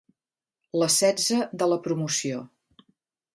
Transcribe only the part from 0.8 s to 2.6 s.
La setze de la promoció.